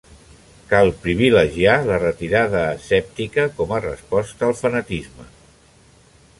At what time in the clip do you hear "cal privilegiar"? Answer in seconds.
0.69-1.75